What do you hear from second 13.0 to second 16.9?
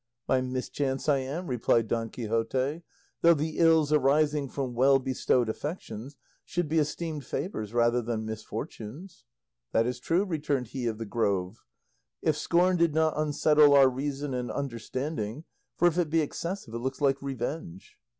unsettle our reason and understanding, for if it be excessive it